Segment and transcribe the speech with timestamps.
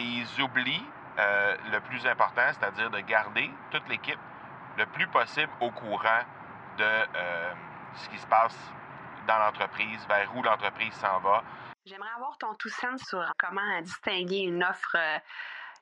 [0.00, 0.86] et ils oublient
[1.18, 4.18] euh, le plus important, c'est-à-dire de garder toute l'équipe
[4.78, 6.22] le plus possible au courant
[6.78, 7.52] de euh,
[7.96, 8.56] ce qui se passe
[9.26, 11.42] dans l'entreprise, vers où l'entreprise s'en va.
[11.84, 15.18] J'aimerais avoir ton tout sens sur comment distinguer une offre euh,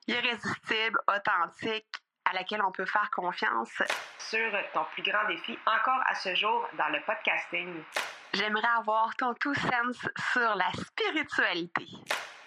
[0.09, 1.87] irrésistible, authentique,
[2.25, 3.83] à laquelle on peut faire confiance.
[4.19, 7.83] Sur ton plus grand défi encore à ce jour dans le podcasting.
[8.35, 11.87] J'aimerais avoir ton tout sens sur la spiritualité.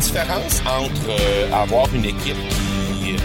[0.00, 3.16] Différence entre euh, avoir une équipe qui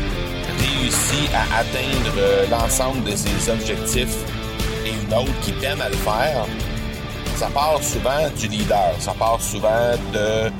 [0.59, 4.17] réussit à atteindre euh, l'ensemble de ses objectifs
[4.85, 6.45] et une autre qui peine à le faire,
[7.35, 10.51] ça part souvent du leader, ça part souvent de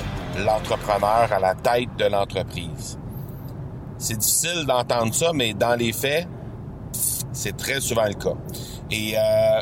[0.43, 2.97] l'entrepreneur à la tête de l'entreprise.
[3.97, 6.27] C'est difficile d'entendre ça, mais dans les faits,
[7.31, 8.35] c'est très souvent le cas.
[8.89, 9.61] Et euh,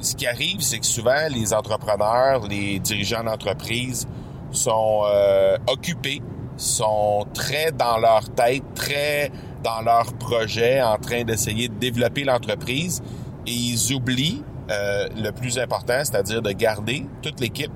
[0.00, 4.06] ce qui arrive, c'est que souvent les entrepreneurs, les dirigeants d'entreprise
[4.52, 6.22] sont euh, occupés,
[6.56, 9.30] sont très dans leur tête, très
[9.62, 13.02] dans leur projet, en train d'essayer de développer l'entreprise,
[13.46, 17.72] et ils oublient euh, le plus important, c'est-à-dire de garder toute l'équipe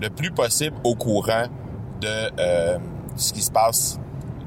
[0.00, 1.46] le plus possible au courant
[2.00, 2.78] de euh,
[3.16, 3.98] ce qui se passe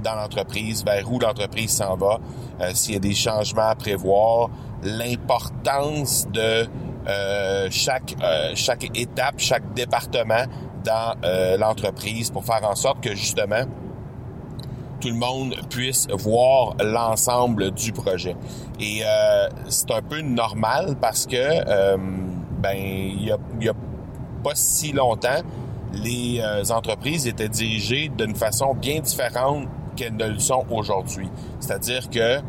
[0.03, 2.19] dans l'entreprise, vers où l'entreprise s'en va,
[2.61, 4.49] euh, s'il y a des changements à prévoir,
[4.83, 6.67] l'importance de
[7.07, 8.15] euh, chaque
[8.55, 10.45] chaque étape, chaque département
[10.85, 11.15] dans
[11.57, 13.65] l'entreprise pour faire en sorte que justement
[15.01, 18.35] tout le monde puisse voir l'ensemble du projet.
[18.79, 19.01] Et
[19.67, 21.65] c'est un peu normal parce que
[22.61, 23.73] ben il y a, a
[24.43, 25.41] pas si longtemps
[26.03, 31.29] les euh, entreprises étaient dirigées d'une façon bien différente qu'elles ne le sont aujourd'hui.
[31.59, 32.39] C'est-à-dire que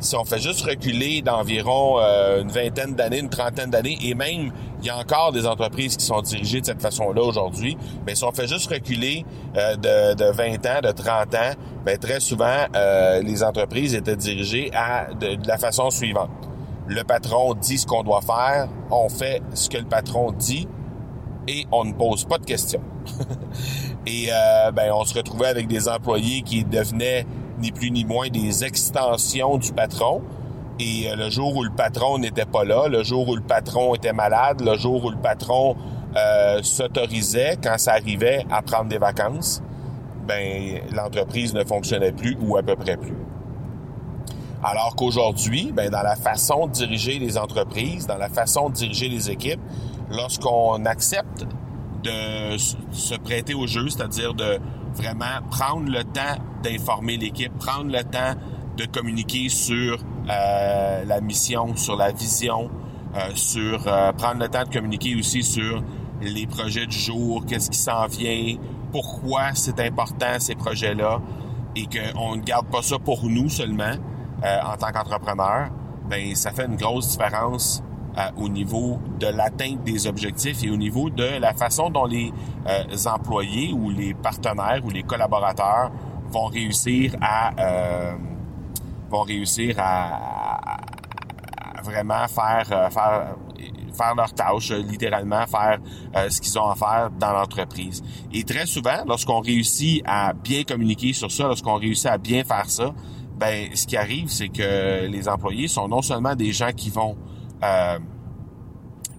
[0.00, 4.50] si on fait juste reculer d'environ euh, une vingtaine d'années, une trentaine d'années, et même
[4.80, 7.76] il y a encore des entreprises qui sont dirigées de cette façon-là aujourd'hui,
[8.06, 9.24] mais si on fait juste reculer
[9.56, 11.52] euh, de, de, 20 ans, de 30 ans,
[11.84, 12.66] ben, très souvent,
[13.22, 16.30] les entreprises étaient dirigées à, de la façon suivante.
[16.88, 20.68] Le patron dit ce qu'on doit faire, on fait ce que le patron dit,
[21.48, 22.82] et on ne pose pas de questions.
[24.06, 27.26] et euh, ben, on se retrouvait avec des employés qui devenaient
[27.58, 30.22] ni plus ni moins des extensions du patron.
[30.78, 33.94] Et euh, le jour où le patron n'était pas là, le jour où le patron
[33.94, 35.76] était malade, le jour où le patron
[36.16, 39.62] euh, s'autorisait, quand ça arrivait, à prendre des vacances,
[40.26, 43.16] ben l'entreprise ne fonctionnait plus ou à peu près plus.
[44.64, 49.08] Alors qu'aujourd'hui, ben, dans la façon de diriger les entreprises, dans la façon de diriger
[49.08, 49.60] les équipes,
[50.08, 51.46] lorsqu'on accepte
[52.04, 54.60] de se prêter au jeu, c'est-à-dire de
[54.94, 58.34] vraiment prendre le temps d'informer l'équipe, prendre le temps
[58.76, 59.98] de communiquer sur
[60.30, 62.70] euh, la mission, sur la vision,
[63.16, 65.82] euh, sur euh, prendre le temps de communiquer aussi sur
[66.20, 68.56] les projets du jour, qu'est-ce qui s'en vient,
[68.92, 71.20] pourquoi c'est important ces projets-là,
[71.74, 73.94] et qu'on ne garde pas ça pour nous seulement
[74.42, 75.68] en tant qu'entrepreneur,
[76.08, 77.82] ben ça fait une grosse différence
[78.36, 82.32] au niveau de l'atteinte des objectifs et au niveau de la façon dont les
[82.66, 85.90] euh, employés ou les partenaires ou les collaborateurs
[86.30, 88.12] vont réussir à euh,
[89.10, 90.78] vont réussir à,
[91.82, 93.36] vraiment faire euh, faire
[93.94, 95.78] faire leur tâche, littéralement faire
[96.30, 98.02] ce qu'ils ont à faire dans l'entreprise.
[98.32, 102.70] Et très souvent, lorsqu'on réussit à bien communiquer sur ça, lorsqu'on réussit à bien faire
[102.70, 102.94] ça,
[103.42, 107.16] ben ce qui arrive, c'est que les employés sont non seulement des gens qui vont
[107.64, 107.98] euh,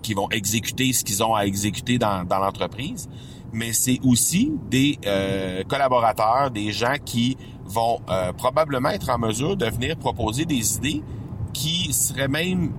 [0.01, 3.09] qui vont exécuter ce qu'ils ont à exécuter dans, l'entreprise,
[3.51, 9.58] mais c'est aussi des euh, collaborateurs, des gens qui vont euh, probablement être en mesure
[9.58, 11.03] de venir proposer des idées
[11.52, 12.72] qui seraient même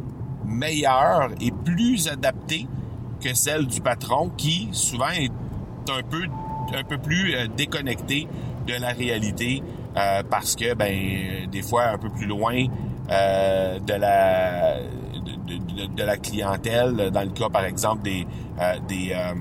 [0.47, 2.67] meilleures et plus adaptées
[3.21, 5.33] que celles du patron qui souvent est
[5.91, 6.23] un peu
[6.75, 8.29] un peu plus déconnecté
[8.67, 9.63] de la réalité
[10.31, 12.67] parce que ben des fois un peu plus loin
[13.09, 14.79] de la
[15.97, 18.27] de, la clientèle, dans le cas, par exemple, des,
[18.61, 19.35] euh, euh,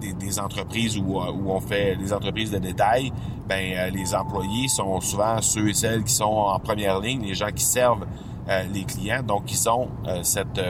[0.00, 3.12] des, des, entreprises où, euh, où on fait des entreprises de détail,
[3.48, 7.50] ben les employés sont souvent ceux et celles qui sont en première ligne, les gens
[7.54, 8.06] qui servent
[8.72, 9.88] les clients, donc qui sont
[10.22, 10.60] cette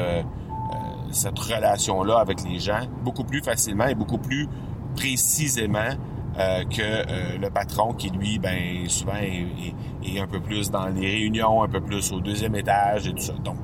[1.11, 4.49] cette relation-là avec les gens beaucoup plus facilement et beaucoup plus
[4.97, 5.91] précisément
[6.39, 9.75] euh, que euh, le patron qui, lui, ben souvent est,
[10.05, 13.23] est, un peu plus dans les réunions, un peu plus au deuxième étage et tout
[13.23, 13.35] ça.
[13.45, 13.59] Donc,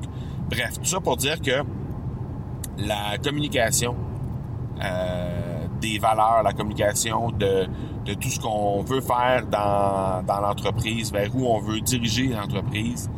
[0.49, 1.63] bref, tout ça pour dire que
[2.77, 3.95] la communication
[4.83, 7.67] euh, des valeurs, la communication de,
[8.05, 13.09] de tout ce qu'on veut faire dans, dans l'entreprise, vers où on veut diriger l'entreprise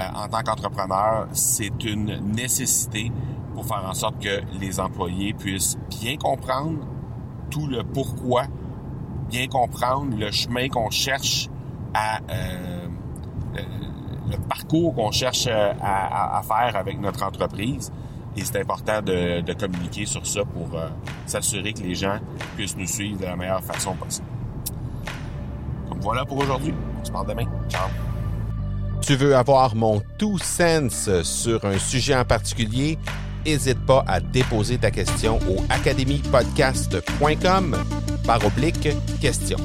[0.00, 3.12] euh, en tant qu'entrepreneur, c'est une nécessité
[3.54, 6.78] pour faire en sorte que les employés puissent bien comprendre
[7.50, 8.46] tout le pourquoi
[9.34, 11.48] bien comprendre le chemin qu'on cherche
[11.92, 12.86] à euh,
[14.30, 17.90] le, parcours qu'on cherche euh, à, faire avec notre entreprise.
[18.36, 20.88] Et c'est important de, communiquer sur ça pour euh,
[21.26, 22.20] s'assurer que les gens
[22.54, 24.28] puissent nous suivre de la meilleure façon possible.
[25.88, 26.72] Donc voilà pour aujourd'hui.
[27.00, 27.46] On se parle demain.
[27.68, 27.88] Ciao.
[29.00, 33.00] Tu veux avoir mon tout sens sur un sujet en particulier?
[33.44, 37.76] N'hésite pas à déposer ta question au academypodcast.com
[38.26, 38.88] par oblique
[39.20, 39.58] question.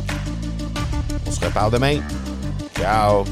[1.28, 2.00] On se reparle demain.
[2.78, 3.26] Ciao!